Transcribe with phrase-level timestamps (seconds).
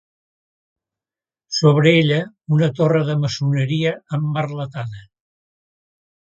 [1.57, 2.17] Sobre ella
[2.57, 5.05] una torre de maçoneria emmerletada.